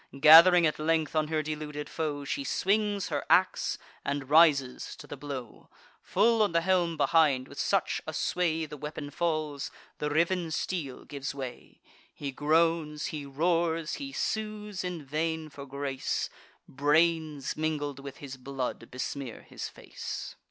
[0.19, 5.15] Gath'ring at length on her deluded foe, She swings her ax, and rises to the
[5.15, 5.69] blow
[6.01, 9.69] Full on the helm behind, with such a sway The weapon falls,
[9.99, 11.81] the riven steel gives way:
[12.15, 16.31] He groans, he roars, he sues in vain for grace;
[16.67, 20.35] Brains, mingled with his blood, besmear his face.